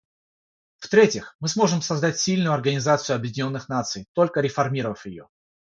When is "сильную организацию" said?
2.17-3.15